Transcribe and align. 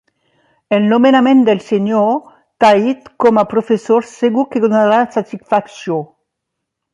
El 0.77 0.85
nomenament 0.93 1.43
del 1.49 1.59
senyor 1.65 2.09
Tait 2.65 3.11
com 3.25 3.41
a 3.43 3.45
professor 3.55 4.09
segur 4.13 4.47
que 4.57 4.63
donarà 4.65 5.03
satisfacció. 5.19 6.01